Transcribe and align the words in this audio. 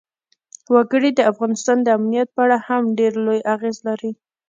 وګړي 0.73 1.09
د 1.15 1.19
افغانستان 1.31 1.77
د 1.83 1.87
امنیت 1.97 2.27
په 2.35 2.41
اړه 2.45 2.57
هم 2.67 2.83
ډېر 2.99 3.13
لوی 3.25 3.39
اغېز 3.53 3.77
لري. 3.87 4.11